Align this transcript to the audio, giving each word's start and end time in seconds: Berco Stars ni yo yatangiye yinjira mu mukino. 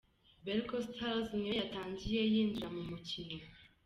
Berco 0.45 0.77
Stars 0.87 1.27
ni 1.33 1.45
yo 1.47 1.53
yatangiye 1.61 2.21
yinjira 2.33 2.67
mu 2.75 2.81
mukino. 2.89 3.35